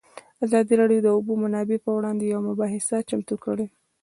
[0.45, 3.65] ازادي راډیو د د اوبو منابع پر وړاندې یوه مباحثه چمتو کړې.